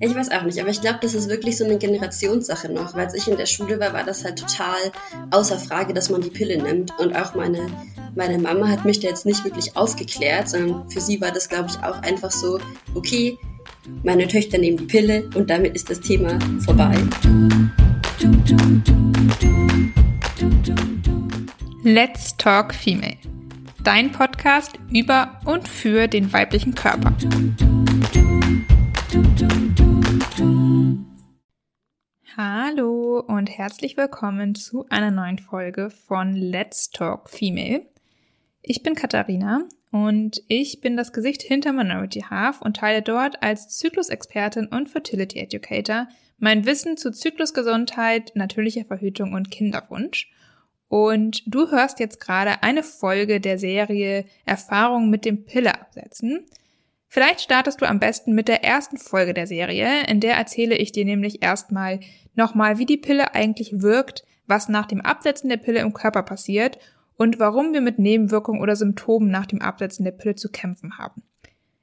Ich 0.00 0.14
weiß 0.16 0.32
auch 0.32 0.42
nicht, 0.42 0.60
aber 0.60 0.70
ich 0.70 0.80
glaube, 0.80 0.98
das 1.02 1.14
ist 1.14 1.28
wirklich 1.28 1.56
so 1.56 1.64
eine 1.64 1.78
Generationssache 1.78 2.68
noch. 2.72 2.94
Weil 2.94 3.04
als 3.04 3.14
ich 3.14 3.28
in 3.28 3.36
der 3.36 3.46
Schule 3.46 3.78
war, 3.78 3.92
war 3.92 4.02
das 4.02 4.24
halt 4.24 4.40
total 4.40 4.90
außer 5.30 5.58
Frage, 5.58 5.94
dass 5.94 6.10
man 6.10 6.20
die 6.20 6.30
Pille 6.30 6.60
nimmt. 6.60 6.92
Und 6.98 7.14
auch 7.14 7.36
meine, 7.36 7.68
meine 8.16 8.38
Mama 8.38 8.68
hat 8.68 8.84
mich 8.84 8.98
da 8.98 9.08
jetzt 9.08 9.26
nicht 9.26 9.44
wirklich 9.44 9.76
aufgeklärt, 9.76 10.48
sondern 10.48 10.90
für 10.90 11.00
sie 11.00 11.20
war 11.20 11.30
das, 11.30 11.48
glaube 11.48 11.68
ich, 11.70 11.78
auch 11.84 12.02
einfach 12.02 12.32
so, 12.32 12.58
okay, 12.94 13.38
meine 14.02 14.26
Töchter 14.26 14.58
nehmen 14.58 14.78
die 14.78 14.86
Pille 14.86 15.30
und 15.34 15.48
damit 15.48 15.76
ist 15.76 15.88
das 15.88 16.00
Thema 16.00 16.38
vorbei. 16.64 16.96
Let's 21.84 22.36
Talk 22.36 22.74
Female. 22.74 23.31
Dein 23.84 24.12
Podcast 24.12 24.78
über 24.92 25.40
und 25.44 25.66
für 25.66 26.06
den 26.06 26.32
weiblichen 26.32 26.76
Körper. 26.76 27.12
Hallo 32.36 33.24
und 33.26 33.50
herzlich 33.50 33.96
willkommen 33.96 34.54
zu 34.54 34.86
einer 34.88 35.10
neuen 35.10 35.38
Folge 35.38 35.90
von 35.90 36.36
Let's 36.36 36.90
Talk 36.90 37.28
Female. 37.28 37.84
Ich 38.62 38.84
bin 38.84 38.94
Katharina 38.94 39.64
und 39.90 40.42
ich 40.46 40.80
bin 40.80 40.96
das 40.96 41.12
Gesicht 41.12 41.42
hinter 41.42 41.72
Minority 41.72 42.20
Half 42.30 42.62
und 42.62 42.76
teile 42.76 43.02
dort 43.02 43.42
als 43.42 43.68
Zyklusexpertin 43.78 44.68
und 44.68 44.90
Fertility 44.90 45.40
Educator 45.40 46.06
mein 46.38 46.66
Wissen 46.66 46.96
zu 46.96 47.10
Zyklusgesundheit, 47.10 48.30
natürlicher 48.36 48.84
Verhütung 48.84 49.32
und 49.32 49.50
Kinderwunsch. 49.50 50.30
Und 50.92 51.42
du 51.46 51.70
hörst 51.70 52.00
jetzt 52.00 52.20
gerade 52.20 52.62
eine 52.62 52.82
Folge 52.82 53.40
der 53.40 53.58
Serie 53.58 54.26
Erfahrung 54.44 55.08
mit 55.08 55.24
dem 55.24 55.46
Pille 55.46 55.74
absetzen. 55.80 56.44
Vielleicht 57.08 57.40
startest 57.40 57.80
du 57.80 57.88
am 57.88 57.98
besten 57.98 58.34
mit 58.34 58.46
der 58.46 58.62
ersten 58.62 58.98
Folge 58.98 59.32
der 59.32 59.46
Serie, 59.46 60.04
in 60.06 60.20
der 60.20 60.34
erzähle 60.36 60.76
ich 60.76 60.92
dir 60.92 61.06
nämlich 61.06 61.42
erstmal 61.42 62.00
nochmal, 62.34 62.76
wie 62.76 62.84
die 62.84 62.98
Pille 62.98 63.34
eigentlich 63.34 63.80
wirkt, 63.80 64.26
was 64.46 64.68
nach 64.68 64.84
dem 64.84 65.00
Absetzen 65.00 65.48
der 65.48 65.56
Pille 65.56 65.80
im 65.80 65.94
Körper 65.94 66.24
passiert 66.24 66.78
und 67.16 67.38
warum 67.38 67.72
wir 67.72 67.80
mit 67.80 67.98
Nebenwirkungen 67.98 68.60
oder 68.60 68.76
Symptomen 68.76 69.30
nach 69.30 69.46
dem 69.46 69.62
Absetzen 69.62 70.04
der 70.04 70.12
Pille 70.12 70.34
zu 70.34 70.50
kämpfen 70.50 70.98
haben. 70.98 71.22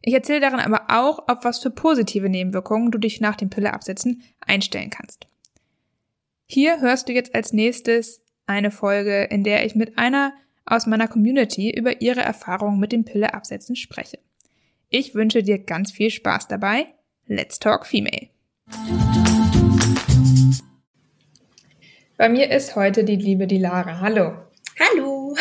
Ich 0.03 0.13
erzähle 0.13 0.41
darin 0.41 0.59
aber 0.59 0.85
auch, 0.87 1.27
auf 1.27 1.43
was 1.43 1.57
für 1.57 1.71
positive 1.71 2.29
Nebenwirkungen 2.29 2.91
du 2.91 2.99
dich 2.99 3.21
nach 3.21 3.37
dem 3.37 3.49
Pilleabsetzen 3.49 4.21
einstellen 4.39 4.91
kannst. 4.91 5.25
Hier 6.45 6.79
hörst 6.79 7.09
du 7.09 7.13
jetzt 7.13 7.33
als 7.33 7.53
nächstes 7.53 8.21
eine 8.49 8.71
Folge, 8.71 9.23
in 9.29 9.43
der 9.43 9.65
ich 9.65 9.75
mit 9.75 9.97
einer 9.97 10.33
aus 10.65 10.87
meiner 10.87 11.07
Community 11.07 11.71
über 11.71 12.01
ihre 12.01 12.21
Erfahrungen 12.21 12.79
mit 12.79 12.91
dem 12.91 13.05
Pilleabsetzen 13.05 13.75
spreche. 13.75 14.17
Ich 14.89 15.13
wünsche 15.13 15.43
dir 15.43 15.59
ganz 15.59 15.91
viel 15.91 16.09
Spaß 16.09 16.47
dabei. 16.47 16.87
Let's 17.27 17.59
Talk 17.59 17.85
Female. 17.85 18.29
Bei 22.17 22.27
mir 22.27 22.51
ist 22.51 22.75
heute 22.75 23.03
die 23.03 23.15
liebe 23.15 23.45
Dilara. 23.45 24.01
Hallo. 24.01 24.33
Hallo. 24.79 25.35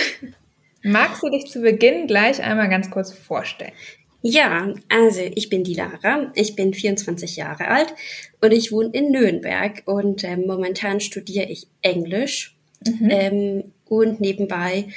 Magst 0.83 1.23
du 1.23 1.31
dich 1.31 1.47
zu 1.47 1.63
Beginn 1.63 2.07
gleich 2.07 2.43
einmal 2.43 2.69
ganz 2.69 2.91
kurz 2.91 3.13
vorstellen? 3.13 3.73
Ja, 4.21 4.75
also 4.89 5.21
ich 5.35 5.49
bin 5.49 5.65
die 5.65 5.75
Lara, 5.75 6.33
ich 6.35 6.57
bin 6.57 6.75
24 6.75 7.37
Jahre 7.37 7.69
alt 7.69 7.95
und 8.41 8.53
ich 8.53 8.73
wohne 8.73 8.91
in 8.93 9.13
Nürnberg 9.13 9.83
und 9.87 10.25
ähm, 10.25 10.45
momentan 10.47 11.01
studiere 11.01 11.47
ich 11.47 11.69
Englisch 11.83 12.58
mhm. 12.87 13.09
ähm, 13.11 13.65
und 13.87 14.21
nebenbei 14.21 14.89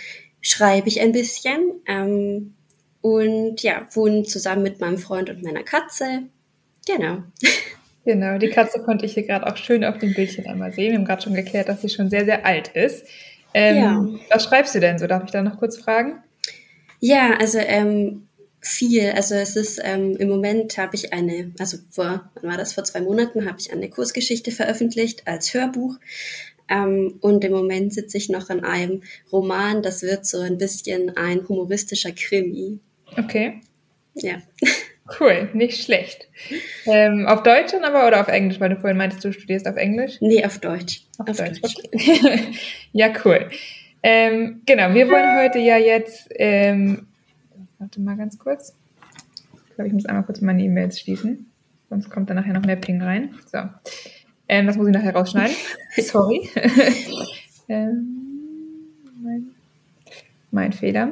schreibe 0.41 0.87
ich 0.87 1.01
ein 1.01 1.11
bisschen. 1.11 1.81
Ähm, 1.87 2.53
und 3.01 3.63
ja, 3.63 3.87
wohnen 3.93 4.25
zusammen 4.25 4.63
mit 4.63 4.79
meinem 4.79 4.97
Freund 4.97 5.29
und 5.29 5.43
meiner 5.43 5.63
Katze. 5.63 6.23
Genau. 6.85 7.23
Genau, 8.03 8.39
die 8.39 8.49
Katze 8.49 8.81
konnte 8.81 9.05
ich 9.05 9.13
hier 9.13 9.27
gerade 9.27 9.45
auch 9.45 9.57
schön 9.57 9.83
auf 9.85 9.99
dem 9.99 10.15
Bildchen 10.15 10.47
einmal 10.47 10.73
sehen. 10.73 10.89
Wir 10.91 10.97
haben 10.97 11.05
gerade 11.05 11.21
schon 11.21 11.35
geklärt, 11.35 11.69
dass 11.69 11.81
sie 11.81 11.89
schon 11.89 12.09
sehr, 12.09 12.25
sehr 12.25 12.47
alt 12.47 12.69
ist. 12.69 13.05
Ähm, 13.53 13.77
ja. 13.77 14.05
Was 14.31 14.45
schreibst 14.45 14.73
du 14.73 14.79
denn 14.79 14.97
so? 14.97 15.05
Darf 15.05 15.23
ich 15.23 15.29
da 15.29 15.43
noch 15.43 15.59
kurz 15.59 15.77
fragen? 15.77 16.23
Ja, 16.99 17.35
also 17.39 17.59
ähm, 17.59 18.27
viel. 18.59 19.11
Also 19.11 19.35
es 19.35 19.55
ist 19.55 19.79
ähm, 19.83 20.15
im 20.17 20.29
Moment 20.29 20.77
habe 20.77 20.95
ich 20.95 21.13
eine, 21.13 21.51
also 21.59 21.77
vor, 21.89 22.31
wann 22.33 22.51
war 22.51 22.57
das? 22.57 22.73
Vor 22.73 22.83
zwei 22.83 23.01
Monaten 23.01 23.47
habe 23.47 23.59
ich 23.59 23.71
eine 23.71 23.89
Kursgeschichte 23.89 24.51
veröffentlicht 24.51 25.27
als 25.27 25.53
Hörbuch. 25.53 25.97
Ähm, 26.71 27.15
und 27.19 27.43
im 27.43 27.51
Moment 27.51 27.93
sitze 27.93 28.17
ich 28.17 28.29
noch 28.29 28.49
an 28.49 28.63
einem 28.63 29.03
Roman, 29.31 29.83
das 29.83 30.01
wird 30.03 30.25
so 30.25 30.39
ein 30.39 30.57
bisschen 30.57 31.17
ein 31.17 31.47
humoristischer 31.47 32.13
Krimi. 32.13 32.79
Okay. 33.17 33.61
Ja. 34.15 34.41
Cool, 35.19 35.49
nicht 35.53 35.83
schlecht. 35.83 36.29
Ähm, 36.85 37.25
auf 37.27 37.43
Deutsch 37.43 37.71
dann 37.71 37.83
aber 37.83 38.07
oder 38.07 38.21
auf 38.21 38.29
Englisch? 38.29 38.61
Weil 38.61 38.69
du 38.69 38.77
vorhin 38.77 38.95
meintest, 38.95 39.25
du 39.25 39.33
studierst 39.33 39.67
auf 39.67 39.75
Englisch? 39.75 40.21
Nee, 40.21 40.45
auf 40.45 40.59
Deutsch. 40.59 41.01
Auf, 41.17 41.27
auf 41.27 41.37
Deutsch. 41.37 41.59
Deutsch. 41.59 41.75
Okay. 41.91 42.53
ja, 42.93 43.11
cool. 43.25 43.49
Ähm, 44.03 44.61
genau, 44.65 44.93
wir 44.93 45.09
wollen 45.09 45.37
heute 45.37 45.59
ja 45.59 45.75
jetzt, 45.75 46.29
ähm, 46.35 47.07
warte 47.77 47.99
mal 47.99 48.15
ganz 48.15 48.39
kurz. 48.39 48.73
Ich 49.67 49.75
glaube, 49.75 49.87
ich 49.87 49.93
muss 49.93 50.05
einmal 50.05 50.23
kurz 50.23 50.39
meine 50.39 50.63
E-Mails 50.63 51.01
schließen. 51.01 51.51
Sonst 51.89 52.09
kommt 52.09 52.29
da 52.29 52.33
nachher 52.33 52.53
noch 52.53 52.63
mehr 52.63 52.77
Ping 52.77 53.01
rein. 53.01 53.35
So. 53.51 53.59
Ähm, 54.51 54.67
das 54.67 54.75
muss 54.75 54.85
ich 54.87 54.93
nachher 54.93 55.15
rausschneiden. 55.15 55.55
Sorry. 55.97 56.49
ähm, 57.69 58.17
mein, 59.23 59.47
mein 60.51 60.73
Fehler. 60.73 61.07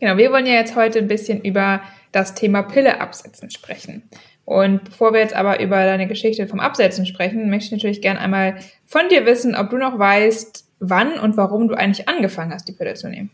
Genau, 0.00 0.16
wir 0.16 0.32
wollen 0.32 0.46
ja 0.46 0.54
jetzt 0.54 0.74
heute 0.74 0.98
ein 0.98 1.06
bisschen 1.06 1.42
über 1.42 1.82
das 2.12 2.34
Thema 2.34 2.62
Pille 2.62 2.98
absetzen 2.98 3.50
sprechen. 3.50 4.08
Und 4.46 4.84
bevor 4.84 5.12
wir 5.12 5.20
jetzt 5.20 5.34
aber 5.34 5.60
über 5.60 5.84
deine 5.84 6.06
Geschichte 6.08 6.46
vom 6.46 6.60
Absetzen 6.60 7.04
sprechen, 7.04 7.50
möchte 7.50 7.66
ich 7.66 7.72
natürlich 7.72 8.00
gerne 8.00 8.20
einmal 8.20 8.56
von 8.86 9.02
dir 9.10 9.26
wissen, 9.26 9.54
ob 9.54 9.68
du 9.68 9.76
noch 9.76 9.98
weißt, 9.98 10.64
wann 10.78 11.18
und 11.18 11.36
warum 11.36 11.68
du 11.68 11.74
eigentlich 11.74 12.08
angefangen 12.08 12.54
hast, 12.54 12.68
die 12.68 12.72
Pille 12.72 12.94
zu 12.94 13.10
nehmen. 13.10 13.30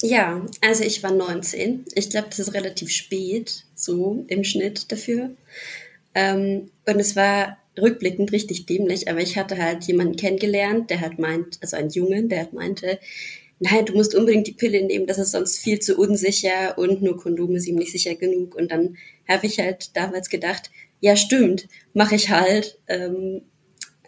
Ja, 0.00 0.40
also 0.66 0.82
ich 0.82 1.02
war 1.02 1.12
19. 1.12 1.84
Ich 1.94 2.08
glaube, 2.08 2.28
das 2.30 2.38
ist 2.38 2.54
relativ 2.54 2.90
spät, 2.90 3.64
so 3.74 4.24
im 4.28 4.44
Schnitt 4.44 4.90
dafür. 4.90 5.30
Ähm, 6.14 6.70
und 6.86 7.00
es 7.00 7.16
war 7.16 7.58
rückblickend 7.80 8.32
richtig 8.32 8.66
dämlich, 8.66 9.08
aber 9.08 9.20
ich 9.20 9.36
hatte 9.36 9.56
halt 9.56 9.84
jemanden 9.84 10.16
kennengelernt, 10.16 10.90
der 10.90 11.00
halt 11.00 11.18
meint, 11.18 11.58
also 11.62 11.76
einen 11.76 11.90
Jungen, 11.90 12.28
der 12.28 12.40
halt 12.40 12.52
meinte, 12.52 12.98
nein, 13.62 13.86
du 13.86 13.94
musst 13.94 14.14
unbedingt 14.14 14.46
die 14.46 14.52
Pille 14.52 14.84
nehmen, 14.84 15.06
das 15.06 15.18
ist 15.18 15.32
sonst 15.32 15.58
viel 15.58 15.78
zu 15.78 15.96
unsicher 15.96 16.76
und 16.76 17.00
nur 17.00 17.16
Kondome 17.16 17.58
ihm 17.64 17.76
nicht 17.76 17.92
sicher 17.92 18.14
genug. 18.14 18.54
Und 18.54 18.72
dann 18.72 18.96
habe 19.28 19.46
ich 19.46 19.58
halt 19.58 19.96
damals 19.96 20.28
gedacht, 20.28 20.70
ja 21.00 21.16
stimmt, 21.16 21.68
mache 21.94 22.14
ich 22.14 22.30
halt. 22.30 22.78
Ähm, 22.88 23.42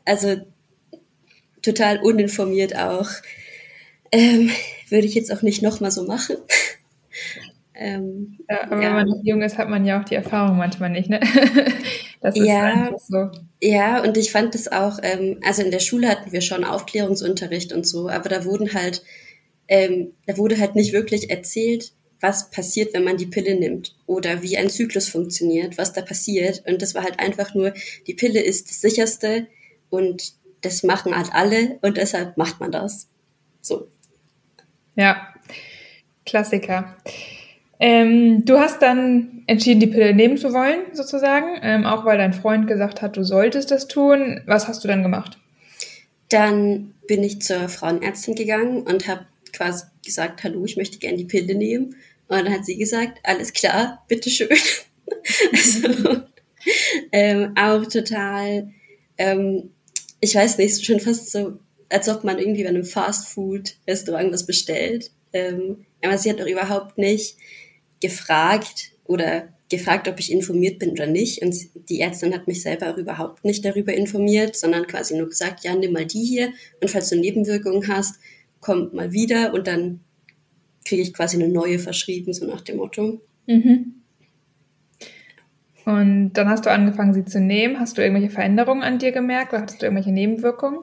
also 0.05 0.37
total 1.63 1.99
uninformiert 2.03 2.77
auch. 2.77 3.09
Ähm, 4.13 4.51
würde 4.91 5.07
ich 5.07 5.15
jetzt 5.15 5.33
auch 5.33 5.43
nicht 5.43 5.63
nochmal 5.63 5.91
so 5.91 6.05
machen. 6.05 6.37
ähm, 7.75 8.39
ja, 8.49 8.63
aber 8.65 8.83
ja. 8.83 8.97
wenn 8.97 9.09
man 9.09 9.25
jung 9.25 9.43
ist, 9.43 9.59
hat 9.59 9.69
man 9.69 9.85
ja 9.85 10.01
auch 10.01 10.05
die 10.05 10.15
Erfahrung 10.15 10.57
manchmal 10.57 10.91
nicht, 10.91 11.09
ne? 11.09 11.21
Das 12.25 12.35
ist 12.37 12.47
ja, 12.47 12.91
so. 13.07 13.31
Ja, 13.63 14.03
und 14.03 14.17
ich 14.17 14.33
fand 14.33 14.55
das 14.55 14.73
auch, 14.73 14.99
ähm, 15.03 15.39
also 15.45 15.63
in 15.63 15.71
der 15.71 15.79
Schule 15.79 16.09
hatten 16.09 16.33
wir 16.33 16.41
schon 16.41 16.65
Aufklärungsunterricht 16.65 17.73
und 17.73 17.87
so, 17.87 18.09
aber 18.09 18.29
da 18.29 18.45
wurden 18.45 18.75
halt 18.75 19.05
ähm, 19.69 20.13
da 20.27 20.37
wurde 20.37 20.59
halt 20.59 20.75
nicht 20.75 20.93
wirklich 20.93 21.31
erzählt, 21.31 21.93
was 22.21 22.51
passiert, 22.51 22.95
wenn 22.95 23.05
man 23.05 23.17
die 23.17 23.27
Pille 23.27 23.55
nimmt 23.55 23.97
oder 24.07 24.43
wie 24.43 24.57
ein 24.57 24.71
Zyklus 24.71 25.09
funktioniert, 25.09 25.77
was 25.79 25.93
da 25.93 26.03
passiert. 26.03 26.63
Und 26.67 26.81
das 26.81 26.95
war 26.95 27.03
halt 27.03 27.21
einfach 27.21 27.55
nur, 27.55 27.75
die 28.07 28.15
Pille 28.15 28.41
ist 28.41 28.71
das 28.71 28.81
sicherste 28.81 29.47
und 29.91 30.35
das 30.63 30.83
machen 30.83 31.15
halt 31.15 31.35
alle 31.35 31.79
und 31.83 31.99
deshalb 31.99 32.37
macht 32.37 32.61
man 32.61 32.73
das. 32.73 33.09
So. 33.61 33.89
Ja, 34.97 35.35
Klassiker. 36.25 36.97
Ähm, 37.81 38.45
du 38.45 38.59
hast 38.59 38.81
dann 38.83 39.43
entschieden, 39.47 39.81
die 39.81 39.87
Pille 39.89 40.15
nehmen 40.15 40.37
zu 40.37 40.53
wollen, 40.53 40.81
sozusagen, 40.93 41.59
ähm, 41.63 41.85
auch 41.87 42.05
weil 42.05 42.19
dein 42.19 42.33
Freund 42.33 42.67
gesagt 42.67 43.03
hat, 43.03 43.17
du 43.17 43.25
solltest 43.25 43.71
das 43.71 43.89
tun. 43.89 44.41
Was 44.47 44.69
hast 44.69 44.85
du 44.85 44.89
dann 44.89 45.03
gemacht? 45.03 45.39
Dann 46.29 46.95
bin 47.07 47.23
ich 47.23 47.43
zur 47.43 47.69
Frauenärztin 47.69 48.35
gegangen 48.35 48.83
und 48.83 49.09
habe 49.09 49.27
quasi 49.53 49.85
gesagt, 50.05 50.45
hallo, 50.45 50.65
ich 50.65 50.77
möchte 50.77 50.99
gerne 50.99 51.19
die 51.19 51.25
Pille 51.25 51.55
nehmen. 51.55 51.97
Und 52.29 52.39
dann 52.39 52.51
hat 52.51 52.65
sie 52.65 52.77
gesagt, 52.77 53.19
alles 53.23 53.53
klar, 53.53 54.05
bitteschön. 54.09 54.49
also, 55.53 56.23
ähm, 57.13 57.55
auch 57.57 57.85
total, 57.87 58.71
ähm, 59.19 59.71
ich 60.21 60.35
weiß 60.35 60.59
nicht, 60.59 60.85
schon 60.85 61.01
fast 61.01 61.31
so, 61.31 61.59
als 61.91 62.09
ob 62.09 62.25
man 62.25 62.39
irgendwie 62.39 62.63
bei 62.63 62.71
einem 62.71 62.85
Fast-Food-Restaurant 62.85 64.33
was 64.33 64.47
bestellt. 64.47 65.11
Ähm, 65.33 65.85
aber 66.03 66.17
sie 66.19 66.31
hat 66.31 66.41
auch 66.41 66.47
überhaupt 66.47 66.99
nicht 66.99 67.37
gefragt 68.05 68.91
oder 69.05 69.49
gefragt, 69.71 70.09
ob 70.09 70.21
ich 70.21 70.31
informiert 70.31 70.79
bin 70.79 70.91
oder 70.91 71.07
nicht. 71.07 71.41
Und 71.43 71.55
die 71.89 72.01
Ärztin 72.01 72.35
hat 72.35 72.47
mich 72.47 72.63
selber 72.63 72.91
auch 72.91 72.99
überhaupt 72.99 73.45
nicht 73.45 73.65
darüber 73.65 73.95
informiert, 73.95 74.57
sondern 74.57 74.87
quasi 74.87 75.17
nur 75.17 75.29
gesagt, 75.29 75.65
ja, 75.65 75.75
nimm 75.75 75.93
mal 75.93 76.05
die 76.05 76.23
hier 76.23 76.53
und 76.83 76.91
falls 76.91 77.09
du 77.09 77.17
Nebenwirkungen 77.17 77.89
hast, 77.89 78.17
kommt 78.61 78.93
mal 78.93 79.13
wieder 79.13 79.55
und 79.55 79.67
dann 79.67 80.01
kriege 80.85 81.01
ich 81.01 81.15
quasi 81.15 81.37
eine 81.37 81.49
neue 81.49 81.79
verschrieben, 81.79 82.35
so 82.35 82.47
nach 82.47 82.61
dem 82.61 82.77
Motto. 82.77 83.23
Mhm. 83.47 83.95
Und 85.87 86.33
dann 86.35 86.49
hast 86.49 86.67
du 86.67 86.71
angefangen, 86.71 87.15
sie 87.15 87.25
zu 87.25 87.41
nehmen. 87.41 87.79
Hast 87.79 87.97
du 87.97 88.03
irgendwelche 88.03 88.31
Veränderungen 88.33 88.83
an 88.83 88.99
dir 88.99 89.13
gemerkt 89.13 89.53
oder 89.53 89.63
hattest 89.63 89.81
du 89.81 89.87
irgendwelche 89.87 90.13
Nebenwirkungen? 90.13 90.81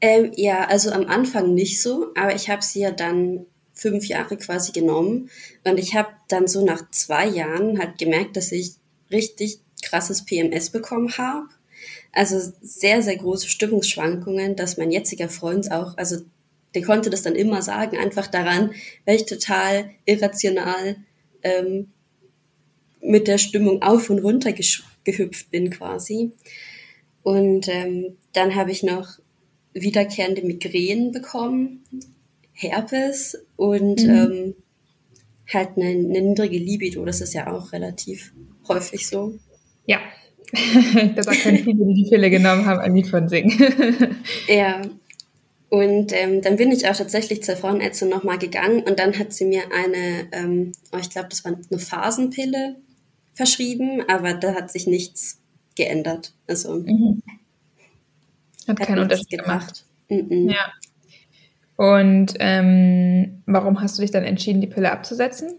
Ähm, 0.00 0.32
ja, 0.34 0.66
also 0.66 0.90
am 0.90 1.06
Anfang 1.06 1.54
nicht 1.54 1.80
so, 1.80 2.08
aber 2.16 2.34
ich 2.34 2.50
habe 2.50 2.62
sie 2.62 2.80
ja 2.80 2.90
dann 2.90 3.46
fünf 3.76 4.06
Jahre 4.06 4.36
quasi 4.36 4.72
genommen 4.72 5.30
und 5.64 5.78
ich 5.78 5.94
habe 5.94 6.08
dann 6.28 6.48
so 6.48 6.64
nach 6.64 6.90
zwei 6.90 7.26
Jahren 7.28 7.78
halt 7.78 7.98
gemerkt, 7.98 8.36
dass 8.36 8.50
ich 8.50 8.72
richtig 9.10 9.60
krasses 9.82 10.24
PMS 10.24 10.70
bekommen 10.70 11.16
habe. 11.18 11.46
Also 12.12 12.40
sehr, 12.62 13.02
sehr 13.02 13.16
große 13.16 13.48
Stimmungsschwankungen, 13.48 14.56
dass 14.56 14.78
mein 14.78 14.90
jetziger 14.90 15.28
Freund 15.28 15.70
auch, 15.70 15.96
also 15.98 16.16
der 16.74 16.82
konnte 16.82 17.10
das 17.10 17.22
dann 17.22 17.36
immer 17.36 17.62
sagen, 17.62 17.98
einfach 17.98 18.26
daran, 18.26 18.72
weil 19.04 19.16
ich 19.16 19.26
total 19.26 19.90
irrational 20.06 20.96
ähm, 21.42 21.88
mit 23.00 23.28
der 23.28 23.38
Stimmung 23.38 23.82
auf 23.82 24.10
und 24.10 24.18
runter 24.18 24.52
gehüpft 25.04 25.50
bin 25.50 25.70
quasi. 25.70 26.32
Und 27.22 27.68
ähm, 27.68 28.16
dann 28.32 28.54
habe 28.54 28.72
ich 28.72 28.82
noch 28.82 29.18
wiederkehrende 29.74 30.42
Migränen 30.42 31.12
bekommen, 31.12 31.84
Herpes 32.52 33.45
und 33.56 34.02
mhm. 34.02 34.10
ähm, 34.10 34.54
halt 35.52 35.70
eine, 35.76 35.88
eine 35.88 36.22
niedrige 36.22 36.58
Libido. 36.58 37.04
Das 37.04 37.20
ist 37.20 37.34
ja 37.34 37.52
auch 37.52 37.72
relativ 37.72 38.32
häufig 38.68 39.06
so. 39.06 39.38
Ja, 39.86 40.00
da 40.52 41.22
können 41.34 41.58
viele, 41.58 41.84
die 41.86 42.04
die 42.04 42.10
Pille 42.10 42.30
genommen 42.30 42.66
haben, 42.66 42.80
ein 42.80 42.94
Lied 42.94 43.08
von 43.08 43.28
singen. 43.28 43.52
ja. 44.48 44.82
Und 45.68 46.12
ähm, 46.12 46.42
dann 46.42 46.56
bin 46.56 46.70
ich 46.70 46.88
auch 46.88 46.96
tatsächlich 46.96 47.42
zur 47.42 47.56
Frauenärztin 47.56 48.08
nochmal 48.08 48.38
gegangen 48.38 48.82
und 48.84 49.00
dann 49.00 49.18
hat 49.18 49.32
sie 49.32 49.44
mir 49.44 49.64
eine, 49.72 50.28
ähm, 50.30 50.72
oh, 50.92 50.98
ich 50.98 51.10
glaube, 51.10 51.28
das 51.28 51.44
war 51.44 51.52
eine 51.52 51.78
Phasenpille 51.78 52.76
verschrieben, 53.34 54.02
aber 54.06 54.34
da 54.34 54.54
hat 54.54 54.70
sich 54.70 54.86
nichts 54.86 55.40
geändert. 55.74 56.32
Also 56.46 56.74
mhm. 56.74 57.22
hat, 58.68 58.78
hat 58.78 58.86
keinen 58.86 59.00
Unterschied 59.00 59.28
gemacht. 59.30 59.84
gemacht. 60.08 60.30
Mhm. 60.30 60.50
Ja. 60.50 60.72
Und 61.76 62.34
ähm, 62.38 63.42
warum 63.46 63.80
hast 63.80 63.98
du 63.98 64.02
dich 64.02 64.10
dann 64.10 64.24
entschieden, 64.24 64.60
die 64.60 64.66
Pille 64.66 64.90
abzusetzen? 64.90 65.54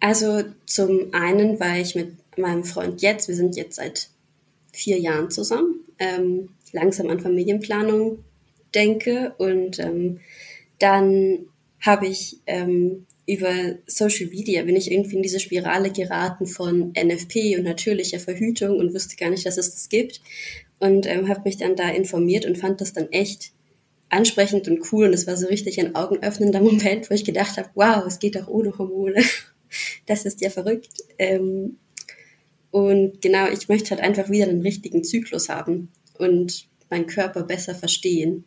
Also 0.00 0.44
zum 0.66 1.12
einen, 1.12 1.58
weil 1.60 1.82
ich 1.82 1.94
mit 1.94 2.12
meinem 2.38 2.64
Freund 2.64 3.02
jetzt, 3.02 3.28
wir 3.28 3.34
sind 3.34 3.56
jetzt 3.56 3.76
seit 3.76 4.08
vier 4.72 4.98
Jahren 4.98 5.30
zusammen, 5.30 5.80
ähm, 5.98 6.50
langsam 6.72 7.08
an 7.10 7.20
Familienplanung 7.20 8.18
denke 8.74 9.34
und 9.38 9.78
ähm, 9.78 10.20
dann 10.78 11.46
habe 11.80 12.06
ich 12.06 12.38
ähm, 12.46 13.06
über 13.26 13.76
Social 13.86 14.26
Media 14.26 14.62
bin 14.64 14.76
ich 14.76 14.90
irgendwie 14.90 15.16
in 15.16 15.22
diese 15.22 15.40
Spirale 15.40 15.90
geraten 15.90 16.46
von 16.46 16.92
NFP 16.92 17.56
und 17.56 17.64
natürlicher 17.64 18.20
Verhütung 18.20 18.78
und 18.78 18.92
wusste 18.92 19.16
gar 19.16 19.30
nicht, 19.30 19.46
dass 19.46 19.56
es 19.56 19.72
das 19.72 19.88
gibt 19.88 20.20
und 20.78 21.06
ähm, 21.06 21.28
habe 21.28 21.42
mich 21.44 21.56
dann 21.56 21.76
da 21.76 21.88
informiert 21.88 22.44
und 22.44 22.58
fand 22.58 22.80
das 22.80 22.92
dann 22.92 23.10
echt 23.12 23.53
ansprechend 24.14 24.68
und 24.68 24.92
cool 24.92 25.06
und 25.06 25.12
es 25.12 25.26
war 25.26 25.36
so 25.36 25.46
richtig 25.46 25.78
ein 25.80 25.94
augenöffnender 25.94 26.60
Moment, 26.62 27.10
wo 27.10 27.14
ich 27.14 27.24
gedacht 27.24 27.56
habe, 27.56 27.70
wow, 27.74 28.04
es 28.06 28.18
geht 28.18 28.40
auch 28.40 28.48
ohne 28.48 28.76
Hormone. 28.78 29.22
Das 30.06 30.24
ist 30.24 30.40
ja 30.40 30.50
verrückt. 30.50 31.02
Ähm, 31.18 31.78
und 32.70 33.20
genau, 33.20 33.48
ich 33.48 33.68
möchte 33.68 33.90
halt 33.90 34.00
einfach 34.00 34.30
wieder 34.30 34.46
einen 34.46 34.60
richtigen 34.60 35.02
Zyklus 35.02 35.48
haben 35.48 35.90
und 36.16 36.68
meinen 36.90 37.08
Körper 37.08 37.42
besser 37.42 37.74
verstehen. 37.74 38.44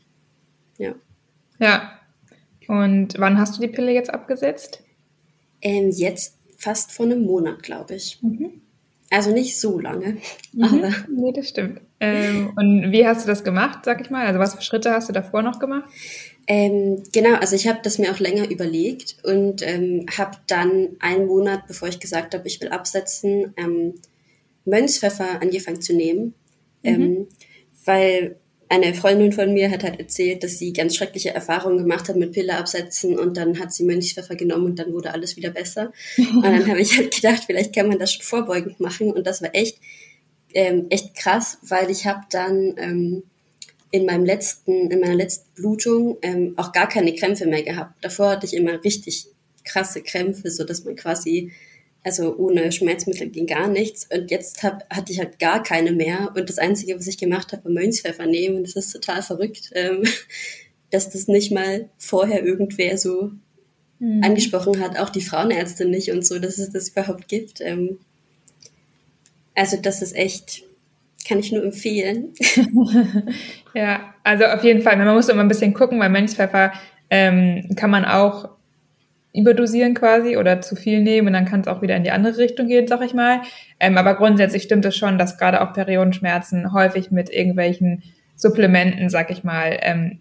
Ja. 0.77 0.95
Ja. 1.59 1.99
Und 2.69 3.15
wann 3.17 3.37
hast 3.37 3.57
du 3.57 3.61
die 3.61 3.67
Pille 3.67 3.91
jetzt 3.91 4.09
abgesetzt? 4.09 4.83
Ähm, 5.61 5.89
jetzt 5.89 6.37
fast 6.55 6.93
vor 6.93 7.05
einem 7.05 7.23
Monat, 7.23 7.63
glaube 7.63 7.95
ich. 7.95 8.21
Mhm. 8.21 8.61
Also 9.09 9.31
nicht 9.31 9.59
so 9.59 9.79
lange. 9.79 10.17
Mhm. 10.53 10.63
Aber 10.63 10.93
nee, 11.09 11.33
das 11.33 11.49
stimmt. 11.49 11.81
Ähm, 11.99 12.53
und 12.55 12.91
wie 12.91 13.07
hast 13.07 13.23
du 13.23 13.27
das 13.27 13.43
gemacht, 13.43 13.79
sag 13.83 14.01
ich 14.01 14.09
mal? 14.09 14.27
Also 14.27 14.39
was 14.39 14.55
für 14.55 14.61
Schritte 14.61 14.91
hast 14.91 15.09
du 15.09 15.13
davor 15.13 15.41
noch 15.41 15.59
gemacht? 15.59 15.89
Ähm, 16.47 17.03
genau, 17.11 17.35
also 17.35 17.55
ich 17.55 17.67
habe 17.67 17.79
das 17.83 17.97
mir 17.97 18.11
auch 18.11 18.19
länger 18.19 18.49
überlegt 18.49 19.17
und 19.23 19.61
ähm, 19.67 20.05
habe 20.17 20.37
dann 20.47 20.89
einen 20.99 21.27
Monat, 21.27 21.67
bevor 21.67 21.89
ich 21.89 21.99
gesagt 21.99 22.33
habe, 22.33 22.47
ich 22.47 22.61
will 22.61 22.69
absetzen, 22.69 23.53
ähm, 23.57 23.95
Mönchspfeffer 24.63 25.41
angefangen 25.41 25.81
zu 25.81 25.93
nehmen, 25.93 26.35
mhm. 26.83 26.89
ähm, 26.89 27.27
weil 27.85 28.37
eine 28.69 28.93
Freundin 28.93 29.31
von 29.31 29.53
mir 29.53 29.71
hat 29.71 29.83
halt 29.83 29.99
erzählt, 29.99 30.43
dass 30.43 30.59
sie 30.59 30.73
ganz 30.73 30.95
schreckliche 30.95 31.33
Erfahrungen 31.33 31.79
gemacht 31.79 32.09
hat 32.09 32.17
mit 32.17 32.33
Pille 32.33 32.55
absetzen 32.55 33.17
und 33.17 33.37
dann 33.37 33.59
hat 33.59 33.73
sie 33.73 33.85
Mönchspfeffer 33.85 34.35
genommen 34.35 34.65
und 34.65 34.79
dann 34.79 34.93
wurde 34.93 35.13
alles 35.13 35.37
wieder 35.37 35.51
besser. 35.51 35.93
und 36.17 36.43
dann 36.43 36.67
habe 36.67 36.79
ich 36.79 36.97
halt 36.97 37.13
gedacht, 37.13 37.43
vielleicht 37.45 37.73
kann 37.73 37.87
man 37.87 37.99
das 37.99 38.13
schon 38.13 38.23
vorbeugend 38.23 38.79
machen 38.79 39.11
und 39.11 39.25
das 39.25 39.41
war 39.41 39.53
echt, 39.53 39.79
ähm, 40.53 40.87
echt 40.89 41.15
krass, 41.15 41.57
weil 41.61 41.89
ich 41.89 42.05
habe 42.05 42.21
dann 42.29 42.75
ähm, 42.77 43.23
in 43.91 44.05
meinem 44.05 44.25
letzten, 44.25 44.91
in 44.91 44.99
meiner 44.99 45.15
letzten 45.15 45.53
Blutung 45.55 46.17
ähm, 46.21 46.53
auch 46.57 46.71
gar 46.71 46.89
keine 46.89 47.15
Krämpfe 47.15 47.45
mehr 47.45 47.63
gehabt. 47.63 48.03
Davor 48.03 48.31
hatte 48.31 48.45
ich 48.45 48.53
immer 48.53 48.83
richtig 48.83 49.27
krasse 49.63 50.01
Krämpfe, 50.01 50.49
so 50.51 50.63
dass 50.63 50.83
man 50.83 50.95
quasi 50.95 51.51
also 52.07 52.37
ohne 52.37 52.71
Schmerzmittel 52.71 53.29
ging 53.29 53.47
gar 53.47 53.67
nichts. 53.67 54.07
Und 54.09 54.31
jetzt 54.31 54.63
hab, 54.63 54.89
hatte 54.89 55.11
ich 55.11 55.19
halt 55.19 55.39
gar 55.39 55.61
keine 55.61 55.91
mehr. 55.91 56.31
Und 56.35 56.47
das 56.49 56.57
Einzige, 56.57 56.97
was 56.97 57.07
ich 57.07 57.17
gemacht 57.17 57.51
habe, 57.51 57.65
war 57.65 57.71
Mönchspfeffer 57.71 58.25
nehmen. 58.25 58.57
Und 58.57 58.63
das 58.63 58.75
ist 58.75 58.93
total 58.93 59.21
verrückt, 59.21 59.71
ähm, 59.73 60.03
dass 60.89 61.09
das 61.09 61.27
nicht 61.27 61.51
mal 61.51 61.89
vorher 61.97 62.45
irgendwer 62.45 62.97
so 62.97 63.31
mhm. 63.99 64.23
angesprochen 64.23 64.79
hat. 64.79 64.97
Auch 64.97 65.09
die 65.09 65.21
Frauenärzte 65.21 65.85
nicht 65.85 66.11
und 66.11 66.25
so, 66.25 66.39
dass 66.39 66.57
es 66.57 66.71
das 66.71 66.89
überhaupt 66.89 67.27
gibt. 67.27 67.59
Ähm, 67.59 67.99
also 69.57 69.75
das 69.81 70.01
ist 70.01 70.15
echt, 70.15 70.63
kann 71.27 71.39
ich 71.39 71.51
nur 71.51 71.63
empfehlen. 71.63 72.33
ja, 73.73 74.13
also 74.23 74.45
auf 74.45 74.63
jeden 74.63 74.81
Fall. 74.81 74.95
Man 74.97 75.13
muss 75.13 75.29
immer 75.29 75.41
ein 75.41 75.47
bisschen 75.47 75.73
gucken, 75.73 75.99
weil 75.99 76.09
Mönchspfeffer 76.09 76.71
ähm, 77.09 77.67
kann 77.75 77.89
man 77.89 78.05
auch 78.05 78.49
überdosieren 79.33 79.93
quasi 79.93 80.37
oder 80.37 80.61
zu 80.61 80.75
viel 80.75 81.01
nehmen 81.01 81.27
und 81.27 81.33
dann 81.33 81.45
kann 81.45 81.61
es 81.61 81.67
auch 81.67 81.81
wieder 81.81 81.95
in 81.95 82.03
die 82.03 82.11
andere 82.11 82.37
Richtung 82.37 82.67
gehen, 82.67 82.87
sag 82.87 83.01
ich 83.01 83.13
mal. 83.13 83.41
Ähm, 83.79 83.97
aber 83.97 84.15
grundsätzlich 84.15 84.63
stimmt 84.63 84.85
es 84.85 84.95
schon, 84.95 85.17
dass 85.17 85.37
gerade 85.37 85.61
auch 85.61 85.73
Periodenschmerzen 85.73 86.71
häufig 86.71 87.11
mit 87.11 87.29
irgendwelchen 87.29 88.03
Supplementen, 88.35 89.09
sag 89.09 89.31
ich 89.31 89.43
mal, 89.43 89.77
ähm, 89.81 90.19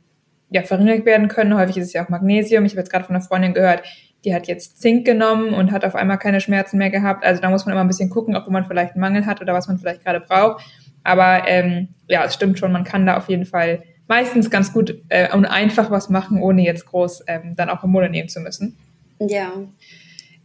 ja, 0.50 0.62
verringert 0.62 1.04
werden 1.04 1.28
können. 1.28 1.56
Häufig 1.56 1.76
ist 1.76 1.88
es 1.88 1.92
ja 1.92 2.04
auch 2.04 2.08
Magnesium. 2.08 2.64
Ich 2.64 2.72
habe 2.72 2.80
jetzt 2.80 2.90
gerade 2.90 3.04
von 3.04 3.14
einer 3.14 3.24
Freundin 3.24 3.54
gehört, 3.54 3.82
die 4.26 4.34
hat 4.34 4.48
jetzt 4.48 4.82
Zink 4.82 5.06
genommen 5.06 5.54
und 5.54 5.70
hat 5.70 5.84
auf 5.84 5.94
einmal 5.94 6.18
keine 6.18 6.40
Schmerzen 6.40 6.78
mehr 6.78 6.90
gehabt. 6.90 7.24
Also 7.24 7.40
da 7.40 7.48
muss 7.48 7.64
man 7.64 7.72
immer 7.72 7.82
ein 7.82 7.86
bisschen 7.86 8.10
gucken, 8.10 8.34
ob 8.34 8.48
man 8.48 8.64
vielleicht 8.64 8.94
einen 8.94 9.00
Mangel 9.00 9.24
hat 9.24 9.40
oder 9.40 9.54
was 9.54 9.68
man 9.68 9.78
vielleicht 9.78 10.04
gerade 10.04 10.20
braucht. 10.20 10.66
Aber 11.04 11.46
ähm, 11.46 11.88
ja, 12.08 12.24
es 12.24 12.34
stimmt 12.34 12.58
schon, 12.58 12.72
man 12.72 12.82
kann 12.82 13.06
da 13.06 13.16
auf 13.16 13.28
jeden 13.28 13.46
Fall 13.46 13.84
meistens 14.08 14.50
ganz 14.50 14.72
gut 14.72 15.00
äh, 15.10 15.32
und 15.32 15.44
einfach 15.44 15.92
was 15.92 16.10
machen, 16.10 16.42
ohne 16.42 16.62
jetzt 16.62 16.86
groß 16.86 17.24
ähm, 17.28 17.54
dann 17.54 17.70
auch 17.70 17.82
Hormone 17.82 18.10
nehmen 18.10 18.28
zu 18.28 18.40
müssen. 18.40 18.76
Ja. 19.20 19.52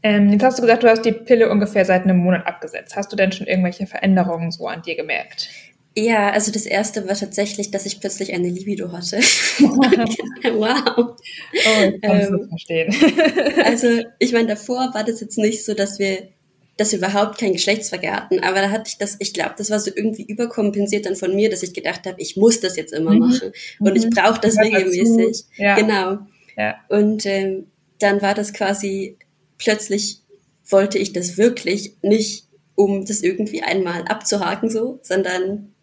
Ähm, 0.03 0.29
jetzt 0.29 0.43
hast 0.43 0.59
du 0.59 0.61
gesagt, 0.61 0.83
du 0.83 0.89
hast 0.89 1.03
die 1.03 1.11
Pille 1.11 1.49
ungefähr 1.49 1.83
seit 1.83 2.03
einem 2.03 2.17
Monat 2.17 2.45
abgesetzt. 2.45 2.95
Hast 2.95 3.11
du 3.11 3.15
denn 3.15 3.31
schon 3.31 3.47
irgendwelche 3.47 3.87
Veränderungen 3.87 4.51
so 4.51 4.67
an 4.67 4.83
dir 4.83 4.95
gemerkt? 4.95 5.49
Ja, 5.95 6.31
also 6.31 6.51
das 6.51 6.65
erste 6.65 7.07
war 7.07 7.15
tatsächlich, 7.15 7.69
dass 7.71 7.85
ich 7.85 7.99
plötzlich 7.99 8.33
eine 8.33 8.47
Libido 8.47 8.91
hatte. 8.91 9.17
wow. 9.59 10.85
Oh, 10.97 11.15
ich 11.53 12.01
kann 12.01 12.21
ähm, 12.21 12.47
verstehen. 12.49 12.95
also, 13.65 14.03
ich 14.19 14.31
meine, 14.31 14.47
davor 14.47 14.91
war 14.93 15.03
das 15.03 15.19
jetzt 15.19 15.37
nicht 15.37 15.65
so, 15.65 15.73
dass 15.73 15.99
wir, 15.99 16.29
dass 16.77 16.93
wir 16.93 16.99
überhaupt 16.99 17.39
keinen 17.39 17.53
Geschlechtsverkehr 17.53 18.15
hatten, 18.15 18.39
aber 18.39 18.61
da 18.61 18.69
hatte 18.71 18.85
ich 18.87 18.97
das, 18.97 19.17
ich 19.19 19.33
glaube, 19.33 19.55
das 19.57 19.69
war 19.69 19.79
so 19.79 19.91
irgendwie 19.93 20.23
überkompensiert 20.23 21.05
dann 21.05 21.17
von 21.17 21.35
mir, 21.35 21.49
dass 21.49 21.61
ich 21.61 21.73
gedacht 21.73 22.05
habe, 22.05 22.21
ich 22.21 22.37
muss 22.37 22.61
das 22.61 22.77
jetzt 22.77 22.93
immer 22.93 23.11
mhm. 23.11 23.19
machen 23.19 23.51
und 23.79 23.89
mhm. 23.89 23.95
ich 23.97 24.09
brauche 24.09 24.39
das 24.39 24.55
ja, 24.55 24.61
regelmäßig. 24.61 25.45
Ja. 25.57 25.75
Genau. 25.75 26.19
Ja. 26.57 26.75
Und 26.87 27.25
ähm, 27.25 27.67
dann 27.99 28.21
war 28.21 28.33
das 28.33 28.53
quasi 28.53 29.17
plötzlich 29.57 30.21
wollte 30.69 30.97
ich 30.97 31.11
das 31.11 31.37
wirklich 31.37 31.97
nicht, 32.01 32.47
um 32.75 33.05
das 33.05 33.21
irgendwie 33.21 33.61
einmal 33.61 34.03
abzuhaken 34.03 34.69
so, 34.69 34.99
sondern 35.03 35.73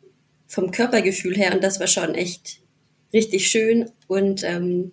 vom 0.48 0.72
Körpergefühl 0.72 1.36
her 1.36 1.54
und 1.54 1.62
das 1.62 1.78
war 1.78 1.86
schon 1.86 2.14
echt 2.14 2.60
richtig 3.12 3.48
schön 3.48 3.90
und 4.08 4.42
ähm, 4.42 4.92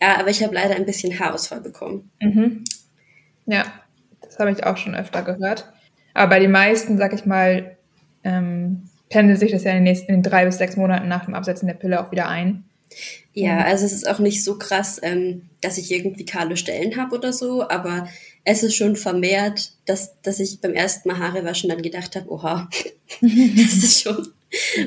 ja, 0.00 0.18
aber 0.18 0.30
ich 0.30 0.42
habe 0.42 0.54
leider 0.54 0.76
ein 0.76 0.86
bisschen 0.86 1.18
Haarausfall 1.18 1.60
bekommen. 1.60 2.10
Mhm. 2.20 2.64
Ja, 3.46 3.64
das 4.22 4.38
habe 4.38 4.52
ich 4.52 4.64
auch 4.64 4.76
schon 4.76 4.94
öfter 4.94 5.22
gehört. 5.22 5.72
Aber 6.14 6.30
bei 6.30 6.40
den 6.40 6.50
meisten, 6.50 6.96
sag 6.96 7.12
ich 7.12 7.26
mal, 7.26 7.76
ähm, 8.22 8.84
pendelt 9.08 9.38
sich 9.38 9.52
das 9.52 9.64
ja 9.64 9.70
in 9.70 9.78
den 9.78 9.84
nächsten 9.84 10.12
in 10.12 10.22
drei 10.22 10.44
bis 10.44 10.58
sechs 10.58 10.76
Monaten 10.76 11.08
nach 11.08 11.24
dem 11.24 11.34
Absetzen 11.34 11.66
der 11.66 11.74
Pille 11.74 12.00
auch 12.00 12.10
wieder 12.10 12.28
ein. 12.28 12.64
Ja, 13.32 13.58
also 13.58 13.84
es 13.84 13.92
ist 13.92 14.08
auch 14.08 14.20
nicht 14.20 14.44
so 14.44 14.58
krass, 14.58 15.00
ähm, 15.02 15.48
dass 15.60 15.78
ich 15.78 15.90
irgendwie 15.90 16.24
kahle 16.24 16.56
Stellen 16.56 16.96
habe 16.96 17.16
oder 17.16 17.32
so, 17.32 17.68
aber 17.68 18.08
es 18.44 18.62
ist 18.62 18.74
schon 18.74 18.96
vermehrt, 18.96 19.72
dass, 19.86 20.20
dass 20.22 20.38
ich 20.38 20.60
beim 20.60 20.74
ersten 20.74 21.08
Mal 21.08 21.18
Haare 21.18 21.44
waschen 21.44 21.70
dann 21.70 21.82
gedacht 21.82 22.14
habe, 22.16 22.30
oha, 22.30 22.68
das 23.20 23.30
ist 23.30 24.02
schon 24.02 24.32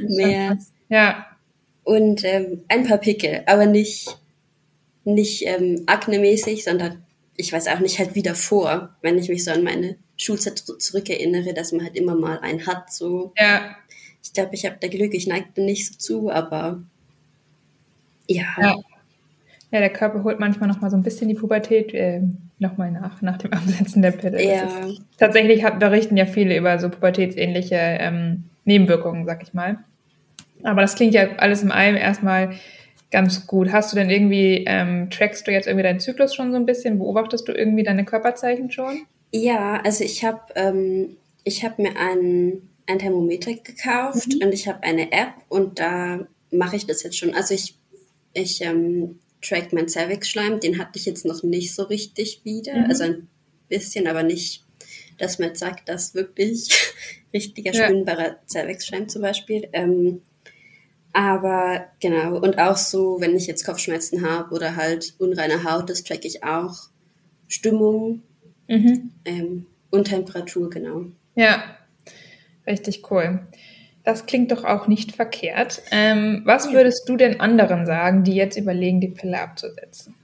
mehr. 0.07 0.57
Ja. 0.89 1.25
Und 1.83 2.23
ähm, 2.23 2.63
ein 2.67 2.85
paar 2.85 2.97
Pickel, 2.97 3.43
aber 3.45 3.65
nicht, 3.65 4.17
nicht 5.05 5.45
ähm, 5.45 5.83
aknemäßig, 5.85 6.63
sondern 6.63 7.03
ich 7.35 7.53
weiß 7.53 7.67
auch 7.67 7.79
nicht, 7.79 7.99
halt 7.99 8.15
wieder 8.15 8.35
vor, 8.35 8.95
wenn 9.01 9.17
ich 9.17 9.29
mich 9.29 9.43
so 9.43 9.51
an 9.51 9.63
meine 9.63 9.95
Schulzeit 10.17 10.57
zurückerinnere, 10.57 11.53
dass 11.53 11.71
man 11.71 11.85
halt 11.85 11.95
immer 11.95 12.15
mal 12.15 12.39
einen 12.39 12.65
hat. 12.65 12.91
So. 12.91 13.31
Ja. 13.37 13.75
Ich 14.23 14.33
glaube, 14.33 14.55
ich 14.55 14.65
habe 14.65 14.77
da 14.81 14.87
Glück, 14.87 15.13
ich 15.13 15.27
neigte 15.27 15.61
nicht 15.61 15.87
so 15.87 15.97
zu, 15.97 16.31
aber 16.31 16.83
ja. 18.27 18.45
ja. 18.59 18.75
Ja, 19.71 19.79
der 19.79 19.89
Körper 19.89 20.24
holt 20.24 20.39
manchmal 20.39 20.69
noch 20.69 20.79
mal 20.79 20.89
so 20.89 20.95
ein 20.95 21.03
bisschen 21.03 21.27
die 21.27 21.36
Pubertät 21.36 21.93
äh, 21.93 22.21
noch 22.59 22.77
mal 22.77 22.91
nach, 22.91 23.21
nach 23.21 23.38
dem 23.38 23.51
Absetzen 23.53 24.01
der 24.01 24.12
Pille. 24.12 24.43
Ja. 24.43 24.63
Ist, 24.63 25.01
tatsächlich 25.17 25.63
hat, 25.63 25.79
berichten 25.79 26.17
ja 26.17 26.25
viele 26.25 26.57
über 26.57 26.79
so 26.79 26.89
pubertätsähnliche 26.89 27.75
ähm, 27.75 28.45
Nebenwirkungen, 28.65 29.25
sag 29.25 29.43
ich 29.43 29.53
mal. 29.53 29.79
Aber 30.63 30.81
das 30.81 30.95
klingt 30.95 31.13
ja 31.13 31.36
alles 31.38 31.63
im 31.63 31.71
allem 31.71 31.95
erstmal 31.95 32.55
ganz 33.12 33.45
gut. 33.47 33.71
Hast 33.71 33.91
du 33.91 33.97
denn 33.97 34.09
irgendwie, 34.09 34.63
ähm, 34.67 35.09
trackst 35.09 35.47
du 35.47 35.51
jetzt 35.51 35.67
irgendwie 35.67 35.83
deinen 35.83 36.00
Zyklus 36.00 36.33
schon 36.33 36.51
so 36.51 36.57
ein 36.57 36.65
bisschen? 36.65 36.97
Beobachtest 36.97 37.47
du 37.47 37.51
irgendwie 37.51 37.83
deine 37.83 38.05
Körperzeichen 38.05 38.71
schon? 38.71 39.05
Ja, 39.31 39.81
also 39.83 40.03
ich 40.03 40.24
habe 40.24 40.41
ähm, 40.55 41.17
ich 41.43 41.63
hab 41.63 41.79
mir 41.79 41.91
ein, 41.97 42.62
ein 42.88 43.00
Thermometer 43.00 43.53
gekauft 43.53 44.33
mhm. 44.33 44.45
und 44.45 44.53
ich 44.53 44.67
habe 44.67 44.83
eine 44.83 45.12
App 45.12 45.33
und 45.50 45.79
da 45.79 46.19
mache 46.51 46.75
ich 46.75 46.86
das 46.86 47.03
jetzt 47.03 47.17
schon. 47.17 47.33
Also 47.33 47.53
ich, 47.53 47.75
ich 48.33 48.62
ähm, 48.62 49.19
track 49.41 49.74
mein 49.74 49.88
Cervix-Schleim, 49.88 50.60
den 50.60 50.77
hatte 50.79 50.98
ich 50.98 51.06
jetzt 51.06 51.25
noch 51.25 51.44
nicht 51.44 51.74
so 51.74 51.84
richtig 51.84 52.41
wieder. 52.44 52.75
Mhm. 52.75 52.86
Also 52.86 53.03
ein 53.03 53.27
bisschen, 53.70 54.08
aber 54.08 54.24
nicht, 54.24 54.65
dass 55.17 55.39
man 55.39 55.50
jetzt 55.50 55.60
sagt, 55.60 55.89
dass 55.89 56.15
wirklich 56.15 56.70
richtiger 57.34 57.74
ja. 57.74 57.86
spinnbarer 57.86 58.38
Cervix-Schleim 58.48 59.10
zum 59.10 59.22
Beispiel. 59.22 59.67
Ähm, 59.74 60.22
aber 61.13 61.88
genau, 62.00 62.38
und 62.38 62.60
auch 62.60 62.77
so, 62.77 63.20
wenn 63.20 63.36
ich 63.36 63.48
jetzt 63.48 63.65
Kopfschmerzen 63.65 64.27
habe 64.27 64.53
oder 64.53 64.75
halt 64.75 65.15
unreine 65.17 65.63
Haut, 65.63 65.89
das 65.89 66.03
track 66.03 66.25
ich 66.25 66.44
auch. 66.44 66.89
Stimmung 67.48 68.22
mhm. 68.67 69.12
ähm, 69.25 69.65
und 69.89 70.10
Temperatur, 70.10 70.70
genau. 70.70 71.06
Ja, 71.36 71.77
richtig 72.65 73.10
cool. 73.10 73.48
Das 74.07 74.25
klingt 74.25 74.53
doch 74.53 74.63
auch 74.63 74.87
nicht 74.87 75.17
verkehrt. 75.17 75.81
Ähm, 75.91 76.43
was 76.45 76.71
würdest 76.71 77.09
du 77.09 77.17
denn 77.17 77.41
anderen 77.41 77.85
sagen, 77.85 78.23
die 78.23 78.35
jetzt 78.35 78.55
überlegen, 78.57 79.01
die 79.01 79.09
Pille 79.09 79.37
abzusetzen? 79.37 80.15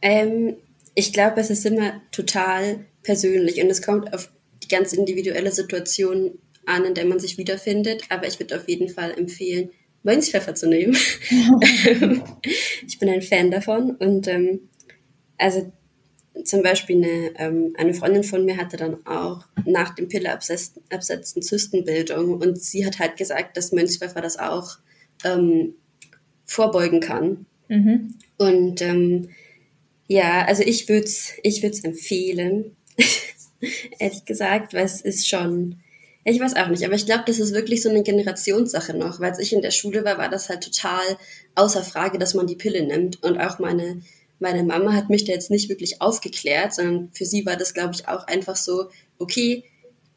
Ähm, 0.00 0.54
ich 0.94 1.12
glaube, 1.12 1.40
es 1.40 1.50
ist 1.50 1.66
immer 1.66 2.00
total 2.12 2.84
persönlich 3.02 3.60
und 3.60 3.68
es 3.70 3.82
kommt 3.82 4.14
auf 4.14 4.30
die 4.62 4.68
ganz 4.68 4.92
individuelle 4.92 5.50
Situation 5.50 6.38
an, 6.64 6.84
in 6.84 6.94
der 6.94 7.06
man 7.06 7.18
sich 7.18 7.38
wiederfindet. 7.38 8.04
Aber 8.08 8.28
ich 8.28 8.38
würde 8.38 8.54
auf 8.54 8.68
jeden 8.68 8.88
Fall 8.88 9.18
empfehlen, 9.18 9.70
Mönchspfeffer 10.04 10.54
zu 10.54 10.68
nehmen. 10.68 10.96
ich 12.86 13.00
bin 13.00 13.08
ein 13.08 13.22
Fan 13.22 13.50
davon 13.50 13.96
und 13.96 14.28
ähm, 14.28 14.68
also 15.38 15.72
zum 16.44 16.62
Beispiel 16.62 16.96
eine, 16.96 17.32
ähm, 17.36 17.74
eine 17.76 17.94
Freundin 17.94 18.24
von 18.24 18.44
mir 18.44 18.56
hatte 18.56 18.76
dann 18.76 19.06
auch 19.06 19.44
nach 19.66 19.94
dem 19.94 20.08
Pilleabsetzen 20.08 20.82
absetzen 20.90 21.42
Zystenbildung 21.42 22.40
und 22.40 22.60
sie 22.60 22.86
hat 22.86 22.98
halt 22.98 23.16
gesagt, 23.16 23.56
dass 23.56 23.72
Mönchspfeffer 23.72 24.20
das 24.20 24.38
auch 24.38 24.78
ähm, 25.24 25.74
vorbeugen 26.44 27.00
kann. 27.00 27.46
Mhm. 27.68 28.14
Und 28.38 28.82
ähm, 28.82 29.28
ja, 30.08 30.44
also 30.46 30.62
ich 30.62 30.88
würde 30.88 31.04
es 31.04 31.32
ich 31.42 31.62
würd's 31.62 31.84
empfehlen, 31.84 32.76
ehrlich 33.98 34.24
gesagt, 34.24 34.74
weil 34.74 34.84
es 34.84 35.00
ist 35.00 35.28
schon, 35.28 35.80
ich 36.24 36.40
weiß 36.40 36.56
auch 36.56 36.68
nicht, 36.68 36.84
aber 36.84 36.94
ich 36.94 37.06
glaube, 37.06 37.24
das 37.26 37.38
ist 37.38 37.54
wirklich 37.54 37.82
so 37.82 37.88
eine 37.88 38.02
Generationssache 38.02 38.94
noch, 38.94 39.20
weil 39.20 39.30
als 39.30 39.38
ich 39.38 39.52
in 39.52 39.62
der 39.62 39.70
Schule 39.70 40.04
war, 40.04 40.18
war 40.18 40.28
das 40.28 40.48
halt 40.48 40.62
total 40.62 41.02
außer 41.54 41.82
Frage, 41.82 42.18
dass 42.18 42.34
man 42.34 42.46
die 42.46 42.56
Pille 42.56 42.82
nimmt 42.84 43.22
und 43.22 43.38
auch 43.38 43.58
meine 43.58 44.02
meine 44.42 44.64
Mama 44.64 44.92
hat 44.92 45.08
mich 45.08 45.24
da 45.24 45.32
jetzt 45.32 45.50
nicht 45.50 45.70
wirklich 45.70 46.02
aufgeklärt, 46.02 46.74
sondern 46.74 47.08
für 47.12 47.24
sie 47.24 47.46
war 47.46 47.56
das, 47.56 47.72
glaube 47.72 47.94
ich, 47.94 48.08
auch 48.08 48.26
einfach 48.26 48.56
so, 48.56 48.90
okay, 49.18 49.64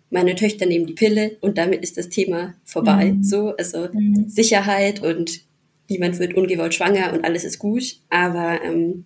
meine 0.10 0.36
Töchter 0.36 0.66
nehmen 0.66 0.88
die 0.88 0.94
Pille 0.94 1.38
und 1.42 1.58
damit 1.58 1.84
ist 1.84 1.98
das 1.98 2.10
Thema 2.10 2.56
vorbei. 2.64 3.14
Mhm. 3.14 3.24
So, 3.24 3.56
also 3.56 3.88
mhm. 3.92 4.26
Sicherheit 4.28 5.02
und 5.02 5.42
niemand 5.90 6.20
wird 6.20 6.34
ungewollt 6.36 6.74
schwanger 6.74 7.14
und 7.14 7.24
alles 7.24 7.44
ist 7.44 7.60
gut. 7.60 7.98
Aber 8.10 8.60
ähm, 8.64 9.06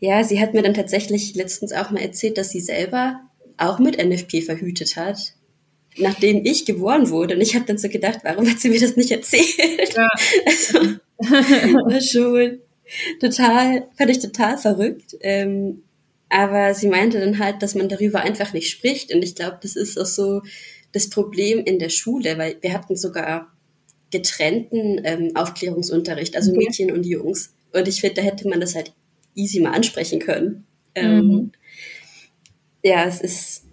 ja, 0.00 0.22
sie 0.24 0.40
hat 0.40 0.54
mir 0.54 0.62
dann 0.62 0.74
tatsächlich 0.74 1.34
letztens 1.34 1.72
auch 1.72 1.90
mal 1.90 2.00
erzählt, 2.00 2.38
dass 2.38 2.50
sie 2.50 2.60
selber 2.60 3.20
auch 3.56 3.78
mit 3.78 4.02
NFP 4.02 4.42
verhütet 4.42 4.96
hat, 4.96 5.18
nachdem 5.96 6.44
ich 6.44 6.66
geboren 6.66 7.10
wurde. 7.10 7.34
Und 7.34 7.40
ich 7.40 7.54
habe 7.54 7.64
dann 7.64 7.78
so 7.78 7.88
gedacht, 7.88 8.20
warum 8.22 8.48
hat 8.50 8.58
sie 8.58 8.68
mir 8.68 8.80
das 8.80 8.96
nicht 8.96 9.10
erzählt? 9.10 9.94
Ja. 9.94 10.08
Also, 11.18 12.00
schon 12.00 12.58
total, 13.20 13.88
fand 13.96 14.10
ich 14.10 14.18
total 14.20 14.58
verrückt. 14.58 15.16
Ähm, 15.20 15.82
aber 16.28 16.74
sie 16.74 16.88
meinte 16.88 17.20
dann 17.20 17.38
halt, 17.38 17.62
dass 17.62 17.74
man 17.74 17.88
darüber 17.88 18.20
einfach 18.20 18.52
nicht 18.52 18.70
spricht. 18.70 19.14
Und 19.14 19.22
ich 19.22 19.34
glaube, 19.34 19.58
das 19.62 19.76
ist 19.76 19.98
auch 19.98 20.06
so 20.06 20.42
das 20.92 21.10
Problem 21.10 21.60
in 21.64 21.78
der 21.78 21.90
Schule, 21.90 22.38
weil 22.38 22.56
wir 22.60 22.72
hatten 22.72 22.96
sogar 22.96 23.52
getrennten 24.10 25.00
ähm, 25.04 25.32
Aufklärungsunterricht, 25.34 26.36
also 26.36 26.52
okay. 26.52 26.64
Mädchen 26.64 26.92
und 26.92 27.06
Jungs. 27.06 27.54
Und 27.72 27.88
ich 27.88 28.00
finde, 28.00 28.16
da 28.16 28.22
hätte 28.22 28.48
man 28.48 28.60
das 28.60 28.74
halt 28.74 28.92
easy 29.34 29.60
mal 29.60 29.72
ansprechen 29.72 30.20
können. 30.20 30.64
Ähm, 30.94 31.26
mhm. 31.26 31.52
Ja, 32.82 33.04
es 33.04 33.20
ist 33.20 33.64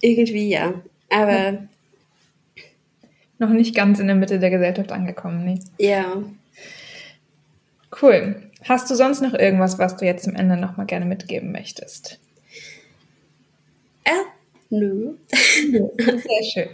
irgendwie 0.00 0.48
ja. 0.48 0.82
Aber 1.10 1.68
noch 3.38 3.50
nicht 3.50 3.74
ganz 3.74 3.98
in 3.98 4.06
der 4.06 4.16
Mitte 4.16 4.38
der 4.38 4.50
Gesellschaft 4.50 4.90
angekommen, 4.92 5.44
nee. 5.44 5.60
Ja. 5.78 6.22
Cool. 8.02 8.50
Hast 8.64 8.90
du 8.90 8.94
sonst 8.94 9.22
noch 9.22 9.34
irgendwas, 9.34 9.78
was 9.78 9.96
du 9.96 10.04
jetzt 10.04 10.24
zum 10.24 10.34
Ende 10.34 10.56
noch 10.56 10.76
mal 10.76 10.84
gerne 10.84 11.06
mitgeben 11.06 11.52
möchtest? 11.52 12.18
Äh, 14.04 14.10
nö. 14.70 15.14
Sehr 15.30 16.44
schön. 16.52 16.68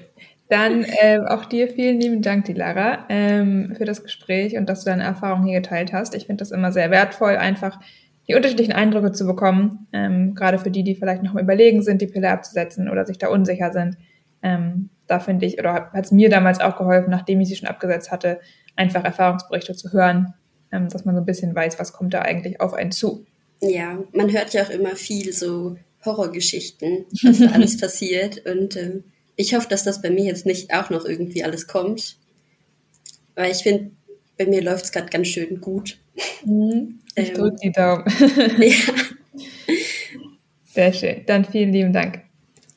Dann 0.49 0.85
äh, 0.85 1.21
auch 1.27 1.47
dir 1.47 1.69
vielen 1.69 2.01
lieben 2.01 2.23
Dank, 2.23 2.45
die 2.45 2.53
Lara, 2.53 3.07
ähm, 3.09 3.75
für 3.77 3.85
das 3.85 4.03
Gespräch 4.03 4.57
und 4.57 4.69
dass 4.69 4.85
du 4.85 4.91
deine 4.91 5.03
Erfahrungen 5.03 5.47
hier 5.47 5.61
geteilt 5.61 5.93
hast. 5.93 6.15
Ich 6.15 6.27
finde 6.27 6.43
das 6.43 6.51
immer 6.51 6.71
sehr 6.71 6.91
wertvoll, 6.91 7.37
einfach 7.37 7.81
die 8.29 8.35
unterschiedlichen 8.35 8.73
Eindrücke 8.73 9.13
zu 9.13 9.27
bekommen, 9.27 9.87
ähm, 9.93 10.35
gerade 10.35 10.59
für 10.59 10.71
die, 10.71 10.83
die 10.83 10.95
vielleicht 10.95 11.23
noch 11.23 11.33
mal 11.35 11.43
überlegen 11.43 11.83
sind, 11.83 12.03
die 12.03 12.07
Pille 12.07 12.31
abzusetzen 12.31 12.89
oder 12.89 13.07
sich 13.07 13.19
da 13.19 13.29
unsicher 13.29 13.73
sind. 13.73 13.97
Ähm, 14.43 14.91
da 15.07 15.19
finde 15.19 15.47
ich, 15.47 15.59
oder 15.59 15.91
hat 15.93 16.05
es 16.05 16.13
mir 16.13 16.29
damals 16.29 16.61
auch 16.61 16.77
geholfen, 16.77 17.11
nachdem 17.11 17.41
ich 17.41 17.49
sie 17.49 17.57
schon 17.57 17.69
abgesetzt 17.69 18.11
hatte, 18.11 18.41
einfach 18.77 19.05
Erfahrungsberichte 19.05 19.75
zu 19.75 19.93
hören, 19.93 20.35
dass 20.89 21.05
man 21.05 21.15
so 21.15 21.21
ein 21.21 21.27
bisschen 21.27 21.55
weiß, 21.55 21.79
was 21.79 21.93
kommt 21.93 22.15
da 22.15 22.23
eigentlich 22.23 22.61
auf 22.61 22.75
einen 22.75 22.93
zu. 22.93 23.25
Ja, 23.61 24.03
man 24.13 24.33
hört 24.33 24.53
ja 24.53 24.65
auch 24.65 24.71
immer 24.71 24.97
viel 24.97 25.33
so 25.33 25.77
Horrorgeschichten, 26.05 27.07
was 27.23 27.39
da 27.39 27.47
alles 27.47 27.79
passiert. 27.79 28.45
Und 28.47 28.77
ähm, 28.77 29.05
ich 29.37 29.55
hoffe, 29.55 29.69
dass 29.69 29.85
das 29.85 30.03
bei 30.03 30.11
mir 30.11 30.25
jetzt 30.25 30.47
nicht 30.47 30.73
auch 30.73 30.91
noch 30.91 31.05
irgendwie 31.05 31.45
alles 31.45 31.67
kommt. 31.67 32.17
Weil 33.35 33.51
ich 33.51 33.59
finde, 33.59 33.91
bei 34.39 34.47
mir 34.47 34.63
läuft 34.63 34.85
es 34.85 34.93
gerade 34.93 35.09
ganz 35.09 35.29
schön 35.29 35.61
gut. 35.61 35.99
Mhm. 36.45 37.01
Ich 37.17 37.31
ähm, 37.31 37.35
drücke 37.35 37.57
die 37.63 37.73
Daumen. 37.73 38.05
ja. 38.59 38.95
Sehr 40.65 40.93
schön. 40.93 41.23
Dann 41.27 41.45
vielen 41.45 41.73
lieben 41.73 41.93
Dank. 41.93 42.23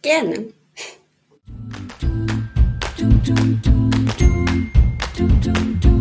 Gerne. 0.01 0.53
Du, 2.97 3.09
du, 3.25 3.33
du, 5.81 5.96